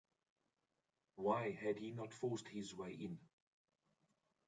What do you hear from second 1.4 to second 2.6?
had he not forced